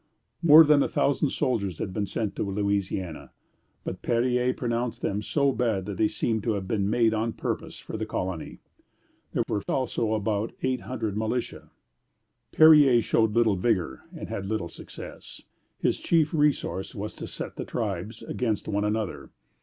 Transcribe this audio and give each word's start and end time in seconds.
More 0.41 0.63
than 0.63 0.81
a 0.81 0.87
thousand 0.87 1.29
soldiers 1.29 1.77
had 1.77 1.93
been 1.93 2.07
sent 2.07 2.35
to 2.35 2.41
Louisiana; 2.49 3.33
but 3.83 4.01
Perier 4.01 4.51
pronounced 4.51 5.03
them 5.03 5.21
"so 5.21 5.51
bad 5.51 5.85
that 5.85 5.97
they 5.97 6.07
seem 6.07 6.41
to 6.41 6.53
have 6.53 6.67
been 6.67 6.89
made 6.89 7.13
on 7.13 7.33
purpose 7.33 7.77
for 7.77 7.97
the 7.97 8.05
colony." 8.07 8.57
There 9.33 9.43
were 9.47 9.61
also 9.69 10.15
about 10.15 10.53
eight 10.63 10.81
hundred 10.81 11.15
militia. 11.15 11.69
Perier 12.51 13.01
showed 13.03 13.33
little 13.35 13.57
vigor, 13.57 14.01
and 14.11 14.27
had 14.27 14.47
little 14.47 14.69
success. 14.69 15.43
His 15.77 15.99
chief 15.99 16.33
resource 16.33 16.95
was 16.95 17.13
to 17.13 17.27
set 17.27 17.55
the 17.55 17.63
tribes 17.63 18.23
against 18.23 18.67
one 18.67 18.83
another. 18.83 19.29